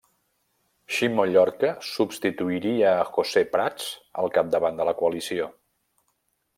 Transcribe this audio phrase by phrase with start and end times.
[0.95, 3.93] Ximo Llorca substituiria a José Prats
[4.25, 5.51] al capdavant de la coalició.